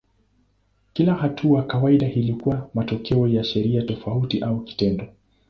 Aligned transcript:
Kila 0.93 1.13
hatua 1.15 1.63
kawaida 1.63 2.09
ilikuwa 2.09 2.69
matokeo 2.73 3.27
ya 3.27 3.43
sheria 3.43 3.81
tofauti 3.83 4.39
au 4.39 4.59
kitendo. 4.61 5.07